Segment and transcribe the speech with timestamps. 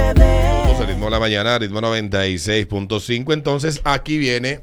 [0.00, 3.32] Entonces, ritmo de la mañana, ritmo 96.5.
[3.32, 4.60] Entonces, aquí viene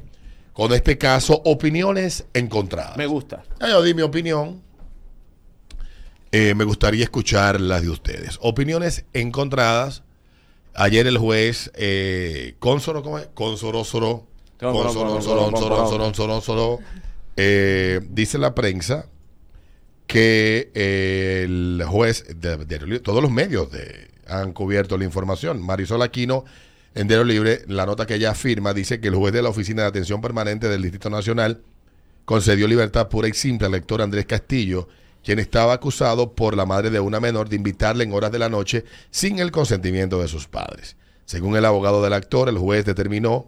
[0.52, 2.96] con este caso opiniones encontradas.
[2.96, 3.42] Me gusta.
[3.60, 4.62] Ya yo di mi opinión.
[6.30, 8.38] Eh, me gustaría escuchar las de ustedes.
[8.40, 10.02] Opiniones encontradas.
[10.76, 13.28] Ayer el juez eh, Consoro, ¿cómo es?
[13.34, 14.26] Consoro, Soro,
[14.58, 16.78] Consoro, Soro, Soro, Soro, Soro, Soro,
[17.36, 19.06] eh, dice la prensa
[20.08, 25.62] que eh, el juez, de, de- todos los medios de- han cubierto la información.
[25.62, 26.44] Marisol Aquino,
[26.94, 29.82] en Diario Libre, la nota que ella afirma, dice que el juez de la Oficina
[29.82, 31.62] de Atención Permanente del Distrito Nacional
[32.24, 34.88] concedió libertad pura y simple al lector Andrés Castillo,
[35.22, 38.48] quien estaba acusado por la madre de una menor de invitarle en horas de la
[38.48, 40.96] noche sin el consentimiento de sus padres.
[41.24, 43.46] Según el abogado del actor, el juez determinó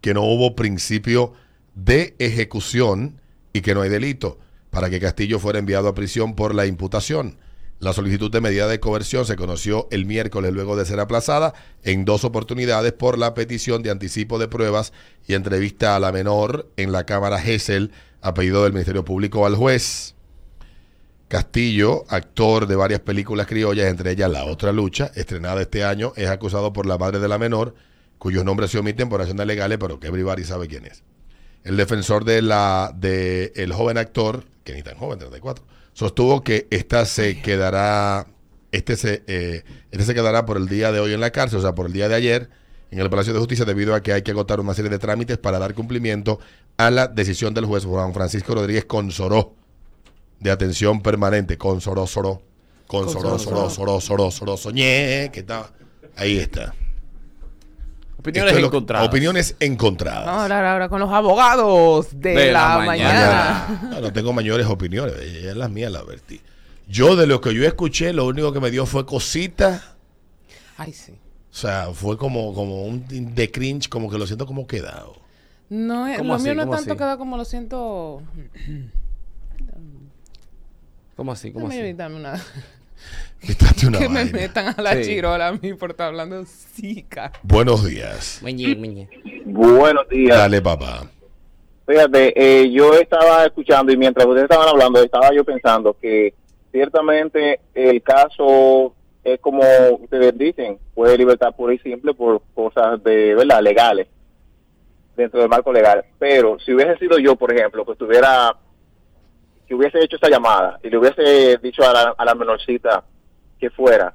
[0.00, 1.32] que no hubo principio
[1.74, 3.20] de ejecución
[3.52, 4.38] y que no hay delito
[4.70, 7.38] para que Castillo fuera enviado a prisión por la imputación.
[7.84, 12.06] La solicitud de medida de coerción se conoció el miércoles luego de ser aplazada en
[12.06, 14.94] dos oportunidades por la petición de anticipo de pruebas
[15.26, 19.54] y entrevista a la menor en la Cámara Gesell a pedido del Ministerio Público al
[19.54, 20.14] juez.
[21.28, 26.30] Castillo, actor de varias películas criollas, entre ellas La Otra Lucha, estrenada este año, es
[26.30, 27.74] acusado por la madre de la menor,
[28.16, 31.02] cuyos nombres se omiten por razones legales, pero que everybody sabe quién es.
[31.64, 35.64] El defensor de la de el joven actor, que ni tan joven, 34,
[35.94, 38.26] sostuvo que esta se quedará,
[38.70, 41.62] este se, eh, este se quedará por el día de hoy en la cárcel, o
[41.62, 42.50] sea, por el día de ayer,
[42.90, 45.38] en el Palacio de Justicia, debido a que hay que agotar una serie de trámites
[45.38, 46.38] para dar cumplimiento
[46.76, 49.54] a la decisión del juez Juan Francisco Rodríguez Consoró
[50.40, 52.42] de atención permanente, Consoró, Soró,
[52.86, 55.72] Consoró, Soró, Soró, Soró, Soró, Soñé, que está,
[56.16, 56.74] ahí está.
[58.24, 59.08] Opiniones Esto es lo- encontradas.
[59.08, 60.24] Opiniones encontradas.
[60.24, 63.66] Vamos a hablar ahora con los abogados de, De la, la mañana.
[63.68, 63.80] mañana.
[63.90, 65.14] No, no tengo mayores opiniones.
[65.20, 66.40] Ella es la mía, la vertí.
[66.88, 69.82] Yo, de lo que yo escuché, lo único que me dio fue cosita.
[70.78, 71.12] Ay, sí.
[71.12, 73.04] O sea, fue como, como un
[73.34, 75.16] de cringe, como que lo siento como quedado.
[75.68, 76.44] No, es- ¿Cómo lo así?
[76.44, 76.98] mío no es ¿Cómo tanto así?
[76.98, 78.22] queda como lo siento.
[81.16, 81.52] ¿Cómo así?
[81.52, 81.88] ¿Cómo Déjame así?
[81.88, 82.42] evitarme una.
[83.40, 85.02] Quítate una que me metan a la Sí.
[85.04, 87.32] chirola a mí por estar hablando zika.
[87.42, 88.40] Buenos días.
[89.44, 90.38] Buenos días.
[90.38, 91.06] Dale, papá.
[91.86, 96.32] Fíjate, eh, yo estaba escuchando y mientras ustedes estaban hablando, estaba yo pensando que
[96.72, 99.62] ciertamente el caso es como
[100.00, 104.06] ustedes dicen, fue libertad pura y simple por cosas de verdad legales
[105.16, 106.04] dentro del marco legal.
[106.18, 108.56] Pero si hubiese sido yo, por ejemplo, que estuviera,
[109.66, 113.04] que hubiese hecho esa llamada y le hubiese dicho a la, a la menorcita
[113.58, 114.14] que fuera,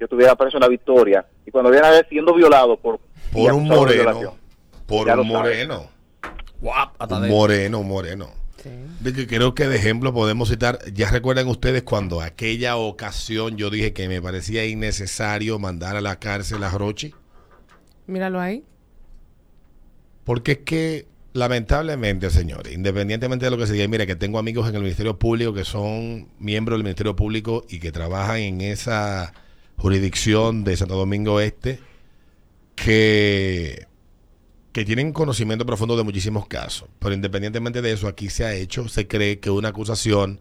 [0.00, 3.00] yo tuviera preso en la victoria y cuando viera a ver siendo violado por
[3.32, 4.36] Por un moreno.
[4.86, 5.90] Por un moreno.
[6.60, 8.30] Guap, Un moreno, un moreno.
[8.62, 8.70] Sí.
[9.00, 13.70] De que creo que de ejemplo podemos citar, ya recuerdan ustedes cuando aquella ocasión yo
[13.70, 17.14] dije que me parecía innecesario mandar a la cárcel a Rochi.
[18.06, 18.64] Míralo ahí.
[20.24, 24.68] Porque es que, lamentablemente, señores, independientemente de lo que se diga, mira, que tengo amigos
[24.68, 29.32] en el Ministerio Público que son miembros del Ministerio Público y que trabajan en esa
[29.76, 31.80] jurisdicción de Santo Domingo Este,
[32.74, 33.86] que,
[34.72, 36.88] que tienen conocimiento profundo de muchísimos casos.
[36.98, 40.40] Pero independientemente de eso, aquí se ha hecho, se cree que una acusación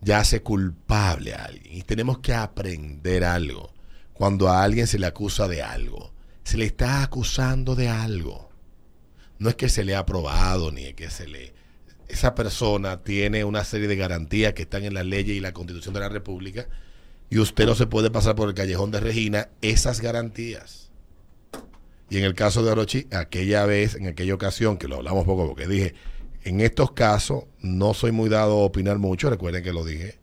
[0.00, 1.76] ya hace culpable a alguien.
[1.76, 3.72] Y tenemos que aprender algo.
[4.12, 6.12] Cuando a alguien se le acusa de algo,
[6.44, 8.51] se le está acusando de algo
[9.42, 11.52] no es que se le ha aprobado ni es que se le
[12.06, 15.94] esa persona tiene una serie de garantías que están en la ley y la constitución
[15.94, 16.68] de la república
[17.28, 20.90] y usted no se puede pasar por el callejón de Regina esas garantías.
[22.10, 25.48] Y en el caso de Orochi aquella vez en aquella ocasión que lo hablamos poco
[25.48, 25.94] porque dije
[26.44, 30.20] en estos casos no soy muy dado a opinar mucho recuerden que lo dije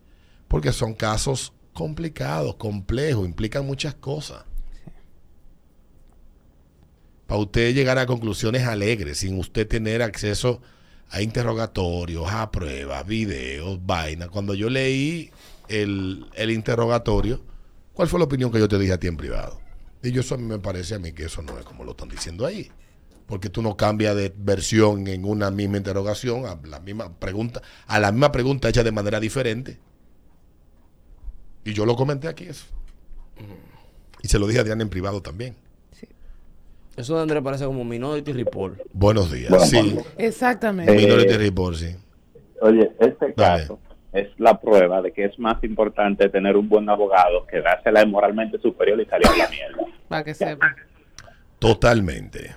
[0.47, 4.45] porque son casos complicados complejos implican muchas cosas
[7.29, 10.63] para usted llegar a conclusiones alegres, sin usted tener acceso
[11.11, 14.29] a interrogatorios, a pruebas, videos, vainas.
[14.29, 15.29] Cuando yo leí
[15.67, 17.39] el, el interrogatorio,
[17.93, 19.61] ¿cuál fue la opinión que yo te dije a ti en privado?
[20.01, 21.91] Y yo eso a mí me parece a mí que eso no es como lo
[21.91, 22.71] están diciendo ahí.
[23.27, 27.99] Porque tú no cambias de versión en una misma interrogación a la misma pregunta, a
[27.99, 29.77] la misma pregunta hecha de manera diferente.
[31.63, 32.65] Y yo lo comenté aquí eso.
[34.23, 35.68] Y se lo dije a Diana en privado también.
[36.99, 38.77] Eso de Andrés parece como Minority Report.
[38.91, 39.49] Buenos días.
[39.49, 39.97] Bueno, sí.
[40.17, 40.91] Exactamente.
[40.91, 41.95] Eh, Minority Report, sí.
[42.59, 43.61] Oye, este Dale.
[43.61, 43.79] caso
[44.11, 48.05] es la prueba de que es más importante tener un buen abogado que dársela de
[48.07, 49.77] moralmente superior y salir a la mierda.
[50.09, 50.75] Para que sepa.
[51.57, 52.53] Totalmente.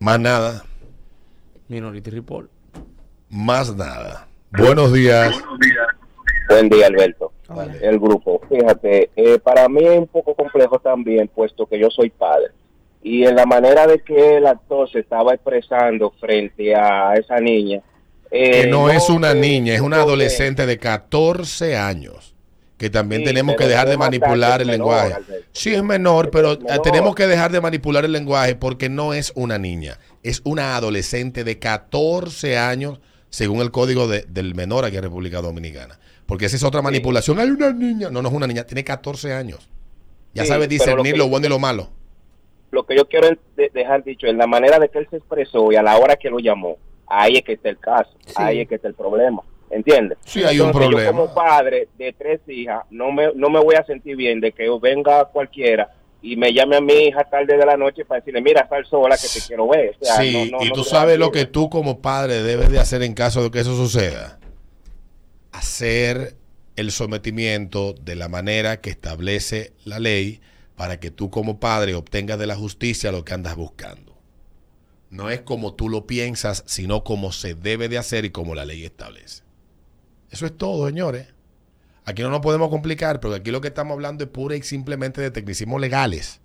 [0.00, 0.64] Más nada,
[1.68, 2.50] Minority Report.
[3.30, 4.26] más nada.
[4.50, 5.40] Buenos días.
[6.48, 7.31] Buen día, Alberto.
[7.54, 7.74] Hola.
[7.80, 8.40] El grupo.
[8.48, 12.48] Fíjate, eh, para mí es un poco complejo también, puesto que yo soy padre.
[13.02, 17.80] Y en la manera de que el actor se estaba expresando frente a esa niña.
[18.30, 22.34] eh, Que no es una niña, es una adolescente de 14 años.
[22.78, 24.78] Que también Sí, tenemos que dejar de manipular el menor,
[25.08, 25.22] lenguaje.
[25.52, 26.82] Sí, es menor, pero Es menor.
[26.82, 29.98] tenemos que dejar de manipular el lenguaje porque no es una niña.
[30.24, 33.00] Es una adolescente de 14 años,
[33.30, 35.98] según el código de- del menor aquí en República Dominicana.
[36.32, 37.38] Porque esa es otra manipulación.
[37.38, 38.08] Hay una niña.
[38.08, 39.68] No, no es una niña, tiene 14 años.
[40.32, 41.90] Ya Sí, sabe lo discernir lo bueno y lo malo.
[42.70, 45.18] Lo que yo quiero es de- dejar dicho, en la manera de que él se
[45.18, 48.32] expresó y a la hora que lo llamó, ahí es que está el caso, Sí.
[48.36, 49.42] ahí es que está el problema.
[49.70, 50.16] ¿Entiendes?
[50.24, 51.10] Sí, hay un Entonces, problema.
[51.10, 54.52] Yo como padre de tres hijas, no me, no me voy a sentir bien de
[54.52, 55.90] que venga cualquiera
[56.22, 59.16] y me llame a mi hija tarde de la noche para decirle, mira, sal sola
[59.18, 59.96] que te quiero ver.
[60.00, 62.78] O sea, Sí, no- no- y tú sabes lo que tú como padre debes de
[62.78, 64.38] hacer en caso de que eso suceda.
[65.52, 66.36] Hacer
[66.76, 70.40] el sometimiento de la manera que establece la ley
[70.76, 74.18] para que tú como padre obtengas de la justicia lo que andas buscando.
[75.10, 78.64] No es como tú lo piensas, sino como se debe de hacer y como la
[78.64, 79.42] ley establece.
[80.30, 81.28] Eso es todo, señores.
[82.04, 85.20] Aquí no nos podemos complicar, porque aquí lo que estamos hablando es pura y simplemente
[85.20, 86.40] de tecnicismos legales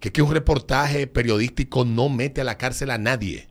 [0.00, 3.48] que, que un reportaje periodístico no mete a la cárcel a nadie.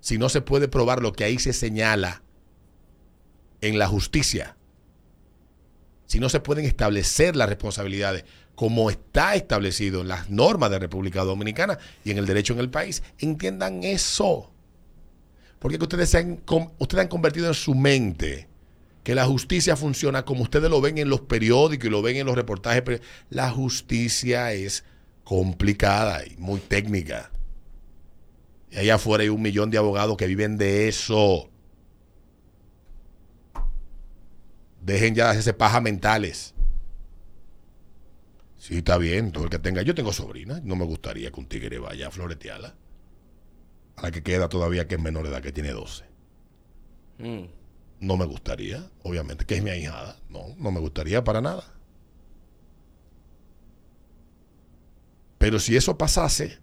[0.00, 2.22] Si no se puede probar lo que ahí se señala
[3.60, 4.56] en la justicia.
[6.06, 8.24] Si no se pueden establecer las responsabilidades
[8.54, 12.68] como está establecido en las normas de República Dominicana y en el derecho en el
[12.68, 13.02] país.
[13.18, 14.50] Entiendan eso.
[15.58, 16.40] Porque que ustedes, se han,
[16.78, 18.48] ustedes han convertido en su mente
[19.02, 22.26] que la justicia funciona como ustedes lo ven en los periódicos y lo ven en
[22.26, 22.84] los reportajes.
[22.84, 24.84] peri- La justicia es
[25.24, 27.30] complicada y muy técnica.
[28.70, 31.48] Y allá afuera hay un millón de abogados que viven de eso.
[34.90, 36.52] Dejen ya hacerse paja mentales.
[38.58, 39.82] Sí, está bien, todo el que tenga.
[39.82, 42.74] Yo tengo sobrina, no me gustaría que un tigre vaya a floretearla.
[43.94, 46.04] A la que queda todavía que es menor de edad, que tiene 12.
[47.18, 47.44] Mm.
[48.00, 50.16] No me gustaría, obviamente, que es mi ahijada.
[50.28, 51.62] No, no me gustaría para nada.
[55.38, 56.58] Pero si eso pasase,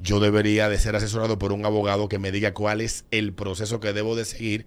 [0.00, 3.80] yo debería de ser asesorado por un abogado que me diga cuál es el proceso
[3.80, 4.66] que debo de seguir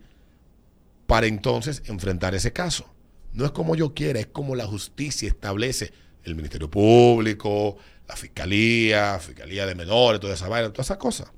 [1.09, 2.85] para entonces enfrentar ese caso.
[3.33, 5.91] No es como yo quiera, es como la justicia establece
[6.23, 7.77] el Ministerio Público,
[8.07, 11.33] la Fiscalía, Fiscalía de Menores, toda esa vaina, todas esas cosas.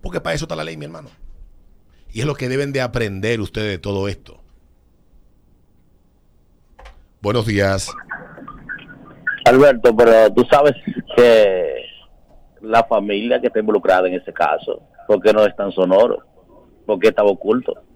[0.00, 1.10] Porque para eso está la ley, mi hermano.
[2.10, 4.40] Y es lo que deben de aprender ustedes de todo esto.
[7.20, 7.92] Buenos días.
[9.44, 10.72] Alberto, pero tú sabes
[11.16, 11.84] que
[12.62, 16.24] la familia que está involucrada en ese caso, ¿por qué no es tan sonoro?
[16.86, 17.89] ¿Por qué estaba oculto?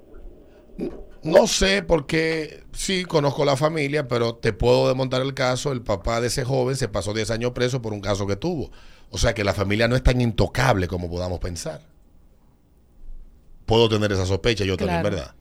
[1.22, 5.72] No sé porque sí conozco la familia, pero te puedo desmontar el caso.
[5.72, 8.70] El papá de ese joven se pasó 10 años preso por un caso que tuvo.
[9.10, 11.80] O sea que la familia no es tan intocable como podamos pensar.
[13.64, 15.02] Puedo tener esa sospecha yo también.
[15.02, 15.34] ¿verdad?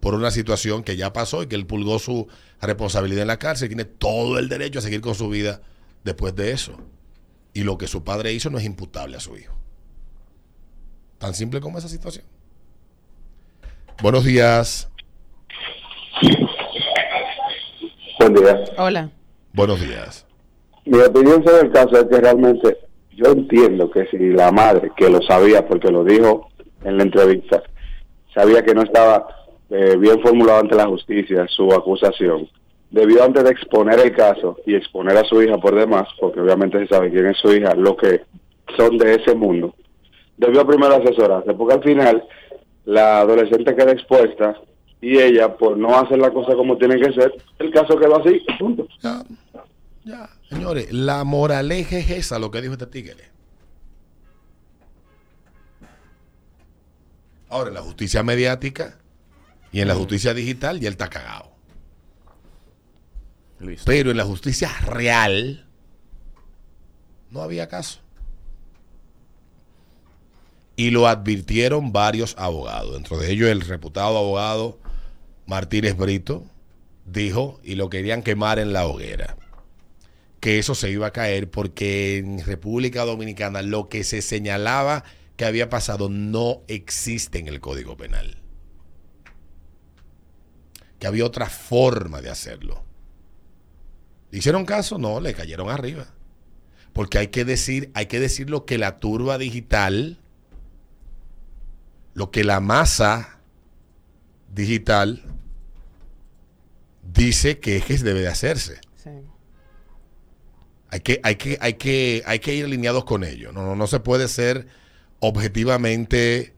[0.00, 2.28] Por una situación que ya pasó y que él pulgó su
[2.60, 3.68] responsabilidad en la cárcel.
[3.68, 5.62] Tiene todo el derecho a seguir con su vida
[6.04, 6.76] después de eso.
[7.54, 9.54] Y lo que su padre hizo no es imputable a su hijo.
[11.18, 12.26] Tan simple como esa situación.
[14.02, 14.90] Buenos días.
[18.18, 18.64] Buen día.
[18.78, 19.10] Hola.
[19.52, 20.26] Buenos días.
[20.86, 22.78] Mi opinión sobre el caso es que realmente
[23.10, 26.48] yo entiendo que si la madre, que lo sabía porque lo dijo
[26.82, 27.62] en la entrevista,
[28.34, 29.26] sabía que no estaba
[29.68, 32.48] eh, bien formulado ante la justicia su acusación,
[32.90, 36.78] debió antes de exponer el caso y exponer a su hija por demás, porque obviamente
[36.78, 38.22] se sabe quién es su hija, lo que
[38.78, 39.74] son de ese mundo,
[40.38, 42.24] debió primero asesorarse, porque al final
[42.84, 44.56] la adolescente queda expuesta
[45.00, 48.40] y ella, por no hacer la cosa como tiene que ser, el caso quedó así,
[48.58, 48.86] punto.
[49.02, 49.22] Ya,
[50.04, 50.28] ya.
[50.48, 53.30] Señores, la moraleja es esa, lo que dijo este tigre.
[57.48, 58.98] Ahora, en la justicia mediática
[59.72, 61.50] y en la justicia digital, ya él está cagado.
[63.58, 63.84] Listo.
[63.86, 65.66] Pero en la justicia real,
[67.30, 68.00] no había caso.
[70.80, 72.94] Y lo advirtieron varios abogados.
[72.94, 74.80] Dentro de ellos, el reputado abogado
[75.44, 76.46] Martínez Brito
[77.04, 79.36] dijo y lo querían quemar en la hoguera.
[80.40, 85.04] Que eso se iba a caer porque en República Dominicana lo que se señalaba
[85.36, 88.38] que había pasado no existe en el Código Penal.
[90.98, 92.82] Que había otra forma de hacerlo.
[94.30, 94.96] ¿Le hicieron caso?
[94.96, 96.06] No, le cayeron arriba.
[96.94, 100.19] Porque hay que decir, hay que decir lo que la turba digital,
[102.14, 103.40] lo que la masa
[104.52, 105.22] digital
[107.02, 108.80] dice que es que debe de hacerse.
[108.96, 109.10] Sí.
[110.90, 113.52] Hay que, hay que, hay que, hay que ir alineados con ello.
[113.52, 114.66] No, no, no se puede ser
[115.20, 116.54] objetivamente,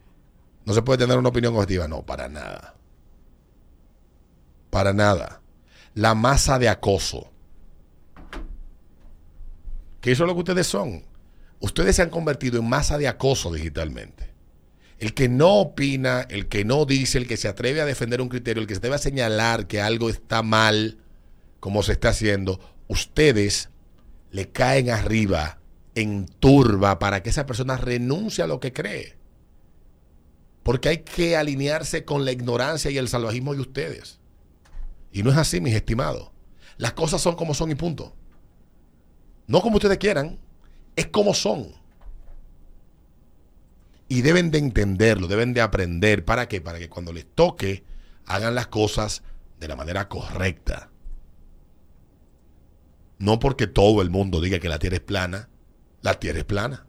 [0.64, 1.86] no se puede tener una opinión objetiva.
[1.88, 2.74] No, para nada.
[4.70, 5.42] Para nada.
[5.94, 7.30] La masa de acoso.
[10.00, 11.04] Que eso es lo que ustedes son.
[11.60, 14.31] Ustedes se han convertido en masa de acoso digitalmente.
[15.02, 18.28] El que no opina, el que no dice, el que se atreve a defender un
[18.28, 20.98] criterio, el que se atreve a señalar que algo está mal,
[21.58, 23.70] como se está haciendo, ustedes
[24.30, 25.58] le caen arriba
[25.96, 29.16] en turba para que esa persona renuncie a lo que cree.
[30.62, 34.20] Porque hay que alinearse con la ignorancia y el salvajismo de ustedes.
[35.10, 36.30] Y no es así, mis estimados.
[36.76, 38.14] Las cosas son como son y punto.
[39.48, 40.38] No como ustedes quieran,
[40.94, 41.81] es como son.
[44.12, 46.22] Y deben de entenderlo, deben de aprender.
[46.22, 46.60] ¿Para qué?
[46.60, 47.82] Para que cuando les toque
[48.26, 49.24] hagan las cosas
[49.58, 50.90] de la manera correcta.
[53.18, 55.48] No porque todo el mundo diga que la Tierra es plana,
[56.02, 56.84] la Tierra es plana.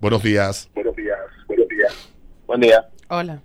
[0.00, 0.70] Buenos días.
[0.74, 2.10] Buenos días, buenos días.
[2.46, 2.88] Buen día.
[3.10, 3.42] Hola.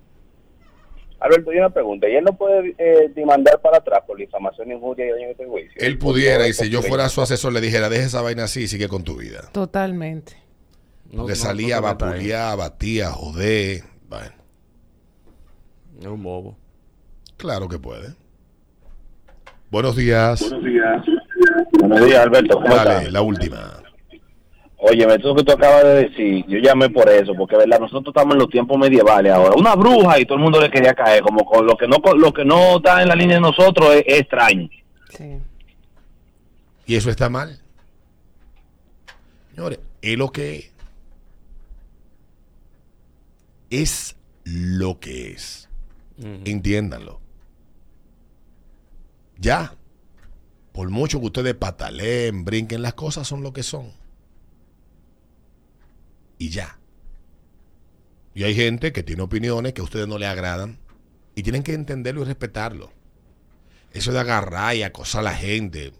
[1.19, 2.07] Alberto, yo una pregunta.
[2.07, 5.73] ¿Y él no puede eh, demandar para atrás por difamación, injuria y daño de juicio?
[5.75, 8.67] Él pudiera, y si yo fuera su asesor, le dijera, deja esa vaina así y
[8.69, 9.49] sigue con tu vida.
[9.51, 10.44] Totalmente.
[11.11, 13.83] No- Porque no- salía, no vapulear, batía, joder.
[14.09, 14.31] Bueno,
[15.99, 16.57] Es un bobo.
[17.37, 18.13] claro que puede.
[19.71, 20.43] Buenos días.
[21.79, 22.55] Buenos días, Alberto.
[22.59, 23.11] ¿Cómo Dale, estás?
[23.11, 23.81] la última.
[24.77, 28.35] Oye, eso que tú acabas de decir, yo llamé por eso, porque verdad nosotros estamos
[28.35, 29.55] en los tiempos medievales ahora.
[29.57, 32.19] Una bruja y todo el mundo le quería caer, como con lo que no con
[32.19, 34.69] lo que no está en la línea de nosotros es, es extraño.
[35.09, 35.37] Sí.
[36.85, 37.57] Y eso está mal.
[39.55, 40.69] Señores, es lo que
[43.69, 44.15] es.
[44.43, 45.69] Lo que es.
[46.17, 47.19] Entiéndanlo.
[49.37, 49.75] Ya.
[50.71, 53.91] Por mucho que ustedes pataleen, brinquen, las cosas son lo que son.
[56.37, 56.77] Y ya.
[58.33, 60.77] Y hay gente que tiene opiniones que a ustedes no le agradan
[61.33, 62.91] y tienen que entenderlo y respetarlo.
[63.93, 65.93] Eso de agarrar y acosar a la gente,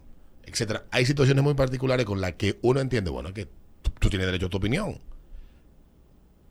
[0.43, 0.85] etcétera.
[0.91, 3.47] Hay situaciones muy particulares con las que uno entiende, bueno, que
[3.99, 4.99] tú tienes derecho a tu opinión.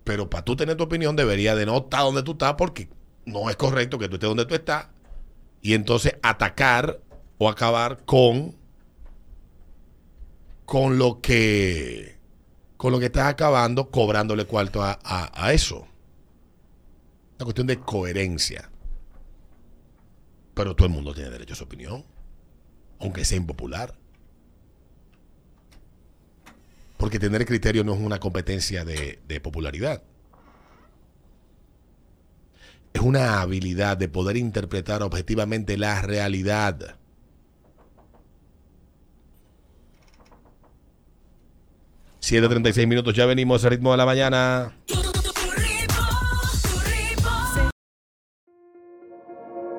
[0.05, 2.89] Pero para tú tener tu opinión debería de no estar donde tú estás porque
[3.25, 4.89] no es correcto que tú estés donde tú estás
[5.63, 7.01] y entonces atacar
[7.39, 8.55] o acabar con
[10.67, 12.19] con lo que
[12.77, 15.87] con lo que estás acabando cobrándole cuarto a, a- a eso.
[17.37, 18.71] Una cuestión de coherencia.
[20.55, 22.05] Pero todo el mundo tiene derecho a su opinión,
[23.01, 23.95] aunque sea impopular.
[27.05, 30.03] Porque tener criterio no es una competencia de, de popularidad.
[32.95, 36.97] Es una habilidad de poder interpretar objetivamente la realidad.
[42.21, 44.75] Siete treinta y seis minutos, ya venimos al ritmo de la mañana.